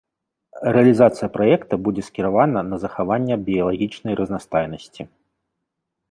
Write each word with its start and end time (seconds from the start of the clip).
Рэалізацыя 0.75 1.27
праекта 1.35 1.73
будзе 1.87 2.03
скіравана 2.07 2.63
на 2.69 2.79
захаванне 2.85 3.35
біялагічнай 3.49 4.13
разнастайнасці. 4.21 5.01